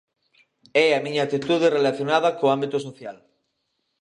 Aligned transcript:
É 0.85 0.87
a 0.93 1.03
miña 1.05 1.23
actitude 1.27 1.73
relacionada 1.77 2.35
co 2.37 2.45
ámbito 2.55 2.77
social. 2.87 3.17